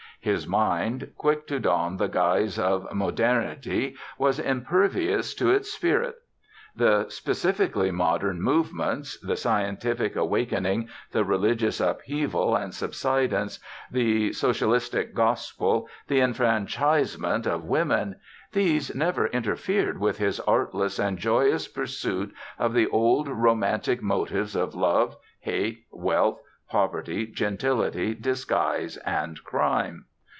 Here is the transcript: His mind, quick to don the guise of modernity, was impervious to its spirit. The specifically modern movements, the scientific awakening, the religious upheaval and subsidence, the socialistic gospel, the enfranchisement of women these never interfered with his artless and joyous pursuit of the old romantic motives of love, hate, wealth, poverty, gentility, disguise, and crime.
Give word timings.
His 0.23 0.45
mind, 0.45 1.13
quick 1.17 1.47
to 1.47 1.59
don 1.59 1.97
the 1.97 2.05
guise 2.07 2.59
of 2.59 2.93
modernity, 2.93 3.95
was 4.19 4.37
impervious 4.37 5.33
to 5.33 5.49
its 5.49 5.73
spirit. 5.73 6.13
The 6.75 7.07
specifically 7.09 7.89
modern 7.89 8.39
movements, 8.39 9.19
the 9.19 9.35
scientific 9.35 10.15
awakening, 10.15 10.89
the 11.11 11.23
religious 11.25 11.81
upheaval 11.81 12.55
and 12.55 12.71
subsidence, 12.71 13.59
the 13.89 14.31
socialistic 14.31 15.15
gospel, 15.15 15.87
the 16.07 16.19
enfranchisement 16.19 17.47
of 17.47 17.63
women 17.65 18.17
these 18.53 18.93
never 18.93 19.25
interfered 19.25 19.97
with 19.99 20.19
his 20.19 20.39
artless 20.41 20.99
and 20.99 21.17
joyous 21.17 21.67
pursuit 21.67 22.31
of 22.59 22.75
the 22.75 22.85
old 22.89 23.27
romantic 23.27 24.03
motives 24.03 24.55
of 24.55 24.75
love, 24.75 25.15
hate, 25.39 25.85
wealth, 25.91 26.39
poverty, 26.69 27.25
gentility, 27.25 28.13
disguise, 28.13 28.97
and 28.97 29.43
crime. 29.43 30.05